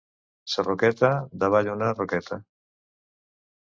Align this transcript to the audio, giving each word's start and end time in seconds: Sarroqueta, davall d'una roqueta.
Sarroqueta, 0.53 1.13
davall 1.45 1.71
d'una 1.71 1.93
roqueta. 2.01 2.43